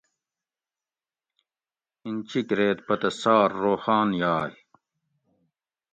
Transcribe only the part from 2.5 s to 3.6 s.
ریت پتہ سار